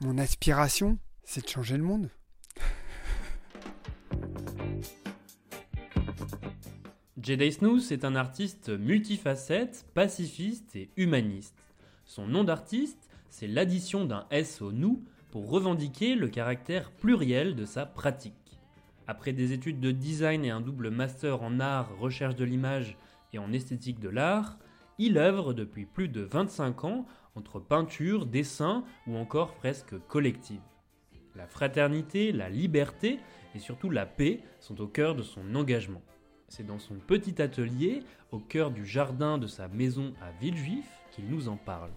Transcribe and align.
Mon 0.00 0.16
aspiration, 0.16 0.96
c'est 1.24 1.44
de 1.44 1.48
changer 1.48 1.76
le 1.76 1.82
monde. 1.82 2.08
Jedi 7.20 7.50
Snooze 7.50 7.90
est 7.90 8.04
un 8.04 8.14
artiste 8.14 8.68
multifacette, 8.68 9.86
pacifiste 9.94 10.76
et 10.76 10.90
humaniste. 10.96 11.64
Son 12.04 12.28
nom 12.28 12.44
d'artiste, 12.44 13.10
c'est 13.28 13.48
l'addition 13.48 14.04
d'un 14.04 14.24
S 14.30 14.62
au 14.62 14.70
nous 14.70 15.02
pour 15.32 15.50
revendiquer 15.50 16.14
le 16.14 16.28
caractère 16.28 16.92
pluriel 16.92 17.56
de 17.56 17.64
sa 17.64 17.84
pratique. 17.84 18.60
Après 19.08 19.32
des 19.32 19.52
études 19.52 19.80
de 19.80 19.90
design 19.90 20.44
et 20.44 20.50
un 20.50 20.60
double 20.60 20.90
master 20.90 21.42
en 21.42 21.58
art, 21.58 21.98
recherche 21.98 22.36
de 22.36 22.44
l'image 22.44 22.96
et 23.32 23.40
en 23.40 23.52
esthétique 23.52 23.98
de 23.98 24.10
l'art, 24.10 24.58
il 24.98 25.18
œuvre 25.18 25.52
depuis 25.52 25.86
plus 25.86 26.08
de 26.08 26.22
25 26.22 26.84
ans 26.84 27.06
entre 27.34 27.60
peinture, 27.60 28.26
dessin 28.26 28.84
ou 29.06 29.16
encore 29.16 29.54
fresque 29.54 29.94
collective. 30.08 30.60
La 31.36 31.46
fraternité, 31.46 32.32
la 32.32 32.48
liberté 32.48 33.20
et 33.54 33.60
surtout 33.60 33.90
la 33.90 34.06
paix 34.06 34.40
sont 34.60 34.80
au 34.80 34.88
cœur 34.88 35.14
de 35.14 35.22
son 35.22 35.54
engagement. 35.54 36.02
C'est 36.48 36.66
dans 36.66 36.78
son 36.78 36.94
petit 36.94 37.40
atelier, 37.40 38.02
au 38.32 38.38
cœur 38.38 38.70
du 38.70 38.84
jardin 38.84 39.38
de 39.38 39.46
sa 39.46 39.68
maison 39.68 40.14
à 40.20 40.30
Villejuif, 40.40 40.86
qu'il 41.12 41.26
nous 41.28 41.48
en 41.48 41.56
parle. 41.56 41.90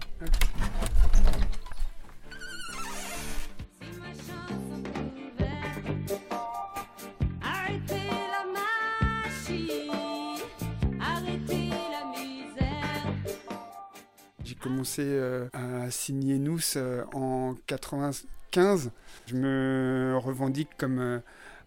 Commencé 14.62 15.02
euh, 15.04 15.50
à 15.54 15.90
signer 15.90 16.38
Nous 16.38 16.60
euh, 16.76 17.04
en 17.14 17.56
95. 17.66 18.92
Je 19.26 19.36
me 19.36 20.16
revendique 20.18 20.70
comme 20.78 21.00
euh, 21.00 21.20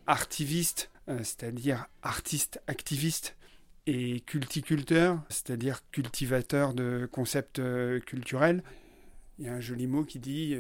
artiviste, 0.06 0.91
c'est-à-dire 1.06 1.86
artiste 2.03 2.62
activiste, 2.67 3.36
et 3.86 4.20
culticulteur, 4.20 5.20
c'est-à-dire 5.28 5.83
cultivateur 5.91 6.73
de 6.73 7.06
concepts 7.12 7.61
culturels. 8.06 8.62
Il 9.39 9.45
y 9.45 9.48
a 9.48 9.53
un 9.53 9.61
joli 9.61 9.86
mot 9.86 10.05
qui 10.05 10.19
dit 10.19 10.56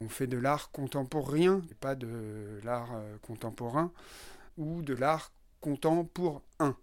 on 0.00 0.08
fait 0.08 0.26
de 0.26 0.38
l'art 0.38 0.70
contemporain, 0.70 1.60
pas 1.80 1.94
de 1.94 2.60
l'art 2.64 2.94
contemporain, 3.20 3.92
ou 4.56 4.80
de 4.80 4.94
l'art 4.94 5.32
un. 6.58 6.76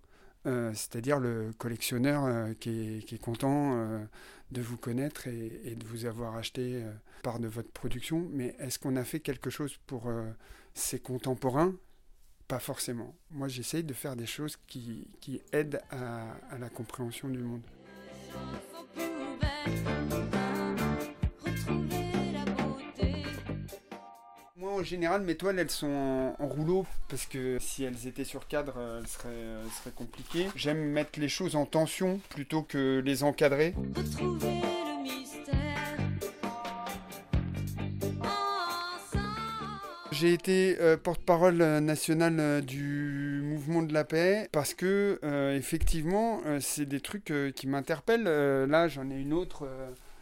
Euh, 0.46 0.72
c'est-à-dire 0.74 1.20
le 1.20 1.52
collectionneur 1.58 2.24
euh, 2.24 2.54
qui, 2.54 3.04
est, 3.12 3.22
content 3.22 3.76
euh, 3.76 4.00
de 4.52 4.62
vous 4.62 4.78
connaître 4.78 5.28
et, 5.28 5.76
de 5.76 5.86
vous 5.86 6.06
avoir 6.06 6.36
acheté 6.38 6.84
part 7.24 7.40
de 7.40 7.48
votre 7.48 7.72
production. 7.72 8.28
Mais 8.32 8.56
est-ce 8.60 8.80
qu'on 8.80 8.96
a 8.96 9.04
fait 9.04 9.20
quelque 9.20 9.50
chose 9.50 9.78
pour 9.86 10.12
ces 10.74 11.00
contemporains? 11.00 11.76
Pas 12.48 12.60
forcément. 12.60 13.16
Moi, 13.32 13.48
j'essaye 13.48 13.84
de 13.84 13.94
faire 13.94 14.16
des 14.16 14.26
choses 14.26 14.58
qui, 14.66 15.08
aident 15.52 15.82
à 15.92 16.58
la 16.58 16.70
compréhension 16.70 17.28
du 17.30 17.40
monde. 17.40 17.62
En 24.80 24.84
général, 24.84 25.22
mes 25.22 25.36
toiles, 25.36 25.60
elles 25.60 25.70
sont 25.70 25.88
en, 25.88 26.36
en 26.40 26.48
rouleau 26.48 26.86
parce 27.10 27.26
que 27.26 27.58
si 27.60 27.84
elles 27.84 28.08
étaient 28.08 28.24
sur 28.24 28.48
cadre, 28.48 28.76
euh, 28.78 29.00
elles 29.02 29.08
seraient, 29.08 29.28
euh, 29.30 29.64
elles 29.66 29.72
seraient 29.72 29.96
compliquées. 29.96 30.48
J'aime 30.56 30.80
mettre 30.80 31.20
les 31.20 31.28
choses 31.28 31.56
en 31.56 31.66
tension 31.66 32.20
plutôt 32.30 32.62
que 32.64 33.02
les 33.04 33.24
encadrer. 33.24 33.74
Retrouver 33.96 34.62
le 34.62 35.04
mystère. 35.04 35.56
Ensemble. 38.22 39.30
J'ai 40.12 40.34
été 40.34 40.78
euh, 40.80 40.96
porte-parole 40.98 41.58
national 41.58 42.38
euh, 42.40 42.62
du 42.62 43.42
mouvement 43.44 43.84
de 43.84 43.94
la 43.94 44.06
paix 44.06 44.48
parce 44.52 44.74
que 44.74 45.20
euh, 45.24 45.56
effectivement 45.58 46.42
c'est 46.60 46.86
des 46.86 47.02
trucs 47.02 47.34
qui 47.56 47.68
m'interpellent. 47.68 48.24
Là 48.24 48.88
j'en 48.88 49.10
ai 49.10 49.16
une 49.20 49.34
autre 49.34 49.68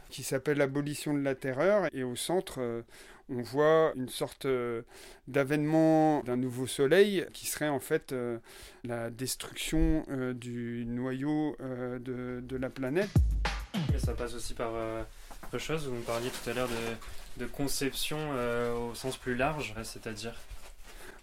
qui 0.10 0.24
s'appelle 0.24 0.58
l'abolition 0.58 1.14
de 1.14 1.22
la 1.22 1.36
terreur 1.36 1.88
et 1.94 2.04
au 2.04 2.16
centre 2.16 2.60
euh, 2.60 2.82
on 3.30 3.42
voit 3.42 3.92
une 3.96 4.08
sorte 4.08 4.46
euh, 4.46 4.84
d'avènement 5.28 6.22
d'un 6.24 6.38
nouveau 6.38 6.66
soleil 6.66 7.26
qui 7.34 7.46
serait 7.46 7.68
en 7.68 7.82
fait 7.82 8.14
euh, 8.14 8.38
la 8.86 9.10
destruction 9.10 10.06
du 10.34 10.86
noyau 10.88 11.58
de, 11.60 12.42
de 12.42 12.56
la 12.56 12.70
planète. 12.70 13.10
Mais 13.92 14.00
ça 14.00 14.14
passe 14.14 14.34
aussi 14.34 14.54
par 14.54 14.72
autre 15.44 15.58
chose. 15.58 15.88
Vous 15.88 15.96
me 15.96 16.04
parliez 16.04 16.30
tout 16.30 16.50
à 16.50 16.54
l'heure 16.54 16.70
de, 16.70 17.44
de 17.44 17.50
conception 17.50 18.18
au 18.90 18.96
sens 18.96 19.18
plus 19.18 19.36
large, 19.36 19.76
c'est-à-dire 19.84 20.34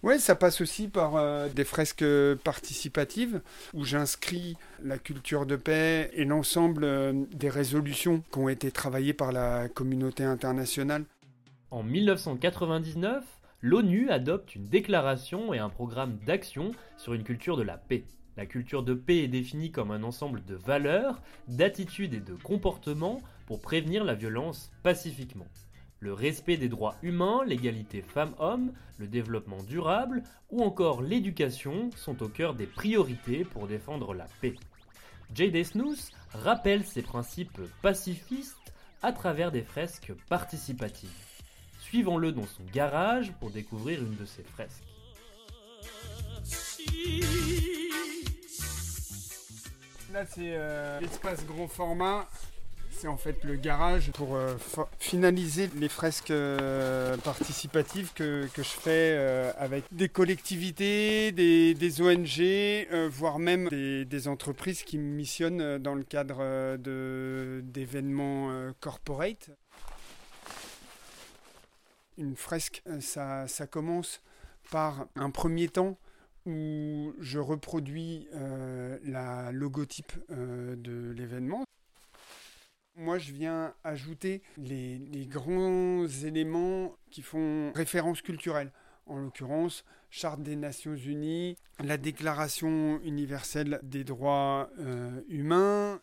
Ouais, 0.03 0.19
ça 0.19 0.35
passe 0.35 0.61
aussi 0.61 0.87
par 0.87 1.15
euh, 1.15 1.49
des 1.49 1.63
fresques 1.63 2.05
participatives 2.43 3.41
où 3.73 3.85
j'inscris 3.85 4.55
la 4.83 4.97
culture 4.97 5.45
de 5.45 5.55
paix 5.55 6.11
et 6.13 6.25
l'ensemble 6.25 6.83
euh, 6.83 7.13
des 7.33 7.49
résolutions 7.49 8.21
qui 8.31 8.39
ont 8.39 8.49
été 8.49 8.71
travaillées 8.71 9.13
par 9.13 9.31
la 9.31 9.67
communauté 9.69 10.23
internationale. 10.23 11.05
En 11.71 11.81
1999, 11.83 13.23
l'ONU 13.61 14.09
adopte 14.09 14.55
une 14.55 14.67
déclaration 14.67 15.53
et 15.53 15.59
un 15.59 15.69
programme 15.69 16.17
d'action 16.25 16.71
sur 16.97 17.13
une 17.13 17.23
culture 17.23 17.57
de 17.57 17.63
la 17.63 17.77
paix. 17.77 18.03
La 18.37 18.45
culture 18.45 18.83
de 18.83 18.93
paix 18.93 19.23
est 19.23 19.29
définie 19.29 19.71
comme 19.71 19.91
un 19.91 20.03
ensemble 20.03 20.43
de 20.45 20.55
valeurs, 20.55 21.21
d'attitudes 21.47 22.13
et 22.13 22.19
de 22.19 22.35
comportements 22.35 23.21
pour 23.47 23.61
prévenir 23.61 24.03
la 24.03 24.13
violence 24.13 24.71
pacifiquement. 24.83 25.47
Le 26.05 26.13
respect 26.13 26.57
des 26.57 26.69
droits 26.69 26.93
humains, 27.01 27.43
l'égalité 27.47 28.03
femmes-hommes, 28.03 28.71
le 28.99 29.07
développement 29.07 29.63
durable 29.63 30.21
ou 30.51 30.61
encore 30.61 31.01
l'éducation 31.01 31.89
sont 31.95 32.21
au 32.21 32.27
cœur 32.27 32.53
des 32.53 32.67
priorités 32.67 33.43
pour 33.43 33.65
défendre 33.65 34.13
la 34.13 34.27
paix. 34.39 34.53
J.D. 35.33 35.63
Snooze 35.63 36.11
rappelle 36.31 36.85
ces 36.85 37.01
principes 37.01 37.59
pacifistes 37.81 38.71
à 39.01 39.13
travers 39.13 39.51
des 39.51 39.63
fresques 39.63 40.13
participatives. 40.29 41.09
Suivons-le 41.79 42.33
dans 42.33 42.45
son 42.45 42.63
garage 42.71 43.33
pour 43.39 43.49
découvrir 43.49 43.99
une 44.03 44.15
de 44.15 44.25
ses 44.25 44.43
fresques. 44.43 44.83
Là, 50.13 50.23
c'est 50.27 50.53
euh, 50.53 50.99
l'espace 50.99 51.43
grand 51.47 51.67
format. 51.67 52.29
En 53.07 53.17
fait 53.17 53.43
le 53.43 53.55
garage 53.55 54.11
pour 54.11 54.35
euh, 54.35 54.55
finaliser 54.99 55.69
les 55.75 55.89
fresques 55.89 56.31
euh, 56.31 57.15
participatives 57.17 58.13
que, 58.13 58.47
je 58.55 58.61
fais 58.63 59.13
euh, 59.15 59.51
avec 59.57 59.83
des 59.91 60.09
collectivités, 60.09 61.31
des, 61.31 62.01
ONG, 62.01 63.07
voire 63.09 63.37
même 63.39 63.69
des, 63.69 64.27
entreprises 64.27 64.83
qui 64.83 64.97
missionnent 64.97 65.77
dans 65.77 65.93
le 65.93 66.03
cadre 66.03 66.77
d'événements 66.77 68.71
corporate. 68.79 69.51
Une 72.17 72.35
fresque, 72.35 72.81
ça, 73.01 73.45
commence 73.69 74.21
par 74.71 75.05
un 75.15 75.29
premier 75.29 75.67
temps 75.67 75.97
où 76.45 77.13
je 77.19 77.39
reproduis 77.39 78.27
euh, 78.33 78.97
la 79.03 79.51
logotype 79.51 80.13
de 80.29 81.11
l'événement. 81.11 81.65
Moi, 82.97 83.17
je 83.17 83.33
viens 83.33 83.73
ajouter 83.83 84.41
les, 84.57 85.27
grands 85.29 86.07
éléments 86.07 86.95
qui 87.11 87.21
font 87.21 87.73
référence 87.73 88.21
culturelle. 88.21 88.71
En 89.05 89.17
l'occurrence, 89.17 89.83
Charte 90.09 90.41
des 90.41 90.55
Nations 90.55 90.95
Unies, 90.95 91.57
la 91.83 91.97
Déclaration 91.97 93.01
universelle 93.03 93.81
des 93.83 94.05
droits 94.05 94.69
euh, 94.79 95.21
humains. 95.27 95.99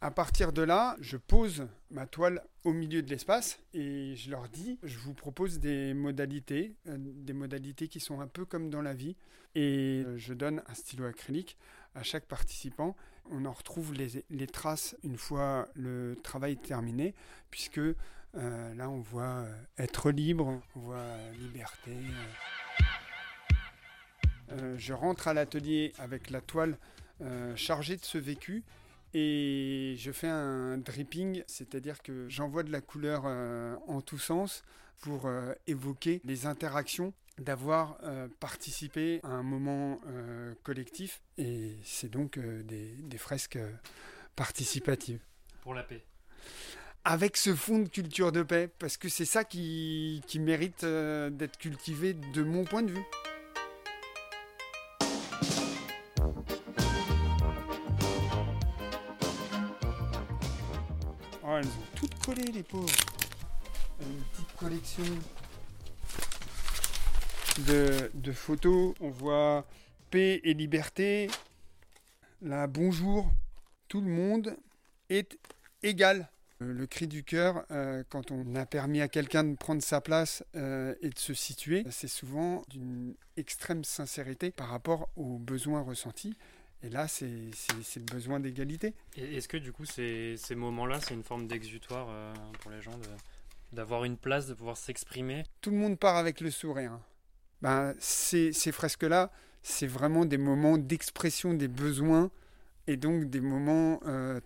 À 0.00 0.10
partir 0.10 0.52
de 0.52 0.62
là, 0.62 0.96
je 1.00 1.16
pose 1.16 1.68
ma 1.92 2.06
toile 2.06 2.42
au 2.64 2.72
milieu 2.72 3.02
de 3.02 3.08
l'espace 3.08 3.60
et 3.72 4.16
je 4.16 4.28
leur 4.28 4.48
dis, 4.48 4.80
je 4.82 4.98
vous 4.98 5.14
propose 5.14 5.60
des 5.60 5.94
modalités, 5.94 6.74
euh, 6.88 6.96
des 6.98 7.32
modalités 7.32 7.86
qui 7.86 8.00
sont 8.00 8.20
un 8.20 8.26
peu 8.26 8.44
comme 8.44 8.70
dans 8.70 8.82
la 8.82 8.94
vie. 8.94 9.14
Et 9.54 10.02
euh, 10.04 10.18
je 10.18 10.34
donne 10.34 10.62
un 10.66 10.74
stylo 10.74 11.04
acrylique 11.04 11.56
à 11.94 12.02
chaque 12.02 12.26
participant. 12.26 12.96
On 13.30 13.44
en 13.44 13.52
retrouve 13.52 13.94
les, 13.94 14.46
traces 14.46 14.96
une 15.04 15.16
fois 15.16 15.68
le 15.74 16.16
travail 16.22 16.56
terminé, 16.56 17.14
puisque 17.50 17.78
euh, 17.78 18.74
là 18.74 18.88
on 18.88 19.00
voit 19.00 19.44
euh, 19.44 19.54
être 19.78 20.10
libre, 20.10 20.60
on 20.74 20.80
voit 20.80 20.96
euh, 20.96 21.32
liberté. 21.34 21.96
je 24.76 24.92
rentre 24.92 25.28
à 25.28 25.34
l'atelier 25.34 25.92
avec 25.98 26.30
la 26.30 26.40
toile 26.42 26.76
chargée 27.54 27.96
de 27.96 28.04
ce 28.04 28.18
vécu 28.18 28.64
et 29.14 29.94
je 29.96 30.10
fais 30.10 30.28
un 30.28 30.76
dripping, 30.76 31.42
c'est-à-dire 31.46 32.02
que 32.02 32.28
j'envoie 32.28 32.62
de 32.64 32.72
la 32.72 32.80
couleur 32.80 33.24
en 33.24 34.00
tous 34.02 34.18
sens 34.18 34.62
pour 35.00 35.30
évoquer 35.66 36.20
les 36.24 36.44
interactions 36.44 37.14
d'avoir 37.38 37.98
euh, 38.02 38.28
participé 38.40 39.20
à 39.22 39.28
un 39.28 39.42
moment 39.42 40.00
euh, 40.06 40.54
collectif 40.62 41.22
et 41.38 41.76
c'est 41.84 42.10
donc 42.10 42.36
euh, 42.38 42.62
des, 42.62 42.94
des 42.96 43.18
fresques 43.18 43.58
participatives. 44.36 45.20
pour 45.62 45.74
la 45.74 45.82
paix 45.82 46.04
avec 47.04 47.36
ce 47.36 47.52
fond 47.52 47.80
de 47.80 47.88
culture 47.88 48.30
de 48.30 48.44
paix, 48.44 48.70
parce 48.78 48.96
que 48.96 49.08
c'est 49.08 49.24
ça 49.24 49.42
qui, 49.42 50.22
qui 50.28 50.38
mérite 50.38 50.84
d'être 50.84 51.58
cultivé 51.58 52.14
de 52.14 52.44
mon 52.44 52.64
point 52.64 52.84
de 52.84 52.92
vue. 52.92 53.04
Oh, 61.42 61.56
elles 61.58 61.66
ont 61.66 61.96
toutes 61.96 62.24
collé, 62.24 62.44
les 62.52 62.62
pauvres. 62.62 62.88
Une 64.00 64.22
petite 64.32 64.56
collection 64.56 65.04
de, 67.60 68.10
de 68.14 68.32
photos. 68.32 68.94
On 69.00 69.10
voit 69.10 69.66
paix 70.10 70.40
et 70.44 70.54
liberté. 70.54 71.28
Là, 72.40 72.66
bonjour. 72.66 73.30
Tout 73.88 74.00
le 74.00 74.10
monde 74.10 74.56
est 75.08 75.38
égal. 75.82 76.28
Euh, 76.62 76.72
Le 76.72 76.86
cri 76.86 77.06
du 77.06 77.24
cœur, 77.24 77.64
euh, 77.70 78.02
quand 78.08 78.30
on 78.30 78.54
a 78.54 78.66
permis 78.66 79.00
à 79.00 79.08
quelqu'un 79.08 79.44
de 79.44 79.56
prendre 79.56 79.82
sa 79.82 80.00
place 80.00 80.44
euh, 80.56 80.94
et 81.02 81.10
de 81.10 81.18
se 81.18 81.34
situer, 81.34 81.84
c'est 81.90 82.08
souvent 82.08 82.62
d'une 82.68 83.14
extrême 83.36 83.84
sincérité 83.84 84.50
par 84.50 84.68
rapport 84.68 85.08
aux 85.16 85.38
besoins 85.38 85.82
ressentis. 85.82 86.36
Et 86.84 86.88
là, 86.88 87.06
c'est 87.06 87.26
le 87.26 88.12
besoin 88.12 88.40
d'égalité. 88.40 88.92
Est-ce 89.16 89.46
que 89.46 89.56
du 89.56 89.72
coup 89.72 89.84
ces, 89.84 90.36
ces 90.36 90.56
moments-là, 90.56 90.98
c'est 91.00 91.14
une 91.14 91.22
forme 91.22 91.46
d'exutoire 91.46 92.08
euh, 92.10 92.34
pour 92.60 92.72
les 92.72 92.82
gens 92.82 92.98
d'avoir 93.72 94.04
une 94.04 94.16
place, 94.16 94.48
de 94.48 94.54
pouvoir 94.54 94.76
s'exprimer? 94.76 95.44
Tout 95.60 95.70
le 95.70 95.76
monde 95.76 95.96
part 95.96 96.16
avec 96.16 96.40
le 96.40 96.50
sourire. 96.50 96.98
Ben, 97.62 97.94
ces, 98.00 98.52
ces 98.52 98.72
fresques-là, 98.72 99.30
c'est 99.62 99.86
vraiment 99.86 100.24
des 100.24 100.38
moments 100.38 100.76
d'expression 100.76 101.54
des 101.54 101.68
besoins 101.68 102.30
et 102.88 102.96
donc 102.96 103.30
des 103.30 103.40
moments 103.40 104.00
euh, 104.06 104.40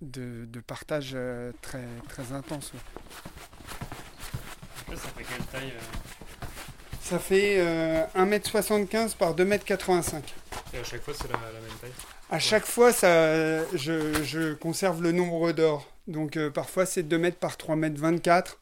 de, 0.00 0.44
de 0.46 0.60
partage 0.60 1.12
euh, 1.14 1.52
très, 1.60 1.84
très 2.08 2.32
ouais. 2.32 2.78
Là, 4.88 4.96
ça 4.96 5.08
fait 5.08 5.24
quelle 5.24 5.44
taille 5.46 5.72
euh? 5.72 5.80
Ça 7.02 7.18
fait 7.18 7.56
euh, 7.58 8.04
1m75 8.16 9.16
par 9.16 9.34
2m85. 9.34 10.22
Et 10.72 10.78
à 10.78 10.84
chaque 10.84 11.02
fois, 11.02 11.14
c'est 11.14 11.26
la, 11.26 11.38
la 11.38 11.60
même 11.60 11.78
taille? 11.80 11.90
À 12.30 12.38
chaque 12.38 12.64
fois, 12.66 12.92
ça, 12.92 13.64
je, 13.74 14.22
je 14.22 14.54
conserve 14.54 15.02
le 15.02 15.10
nombre 15.10 15.50
d'or. 15.50 15.90
Donc 16.06 16.38
parfois 16.50 16.86
c'est 16.86 17.02
2 17.02 17.18
mètres 17.18 17.38
par 17.38 17.56
3 17.56 17.74
mètres 17.74 18.00
24. 18.00 18.59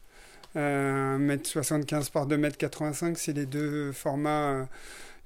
Euh, 0.55 1.17
1m75 1.17 2.11
par 2.11 2.25
2 2.25 2.37
mètres 2.37 2.57
85, 2.57 3.17
c'est 3.17 3.33
les 3.33 3.45
deux 3.45 3.91
formats 3.91 4.49
euh, 4.49 4.65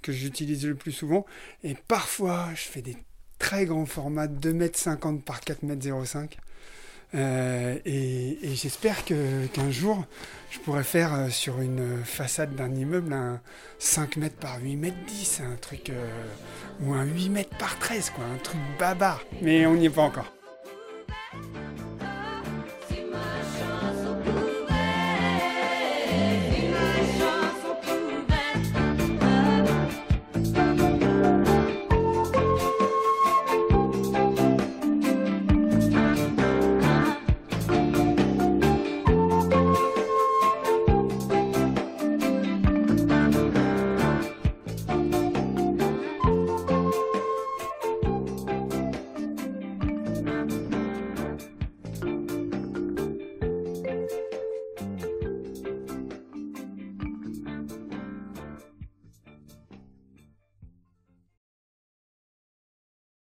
que 0.01 0.11
j'utilise 0.11 0.65
le 0.65 0.75
plus 0.75 0.91
souvent. 0.91 1.25
Et 1.63 1.75
parfois, 1.87 2.49
je 2.55 2.63
fais 2.63 2.81
des 2.81 2.97
très 3.39 3.65
grands 3.65 3.85
formats, 3.85 4.27
2 4.27 4.53
mètres 4.53 4.79
50 4.79 5.23
par 5.23 5.41
4 5.41 5.63
mètres 5.63 6.05
05. 6.05 6.37
Euh, 7.15 7.77
et 7.85 8.37
j'espère 8.55 9.03
qu'un 9.05 9.69
jour, 9.69 10.03
je 10.49 10.59
pourrais 10.59 10.83
faire 10.83 11.13
euh, 11.13 11.29
sur 11.29 11.61
une 11.61 12.03
façade 12.03 12.55
d'un 12.55 12.73
immeuble 12.73 13.13
un 13.13 13.39
5 13.77 14.17
mètres 14.17 14.37
par 14.37 14.59
8 14.59 14.75
mètres 14.77 14.97
10, 15.07 15.41
un 15.41 15.55
truc... 15.57 15.89
euh, 15.89 16.09
ou 16.81 16.93
un 16.93 17.05
8 17.05 17.29
mètres 17.29 17.57
par 17.57 17.77
13, 17.77 18.09
quoi, 18.11 18.25
un 18.25 18.37
truc 18.37 18.59
baba. 18.79 19.19
Mais 19.41 19.65
on 19.67 19.75
n'y 19.75 19.85
est 19.85 19.91
pas 19.91 20.01
encore. 20.01 20.33